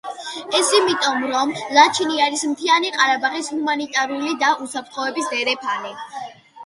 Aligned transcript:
ეს 0.59 0.69
იმიტომ, 0.77 1.25
რომ 1.33 1.51
ლაჩინი 1.77 2.23
არის 2.27 2.43
მთიანი 2.53 2.91
ყარაბაღის 2.97 3.53
ჰუმანიტარული 3.55 4.35
და 4.45 4.51
უსაფრთხოების 4.67 5.33
დერეფანი. 5.35 5.97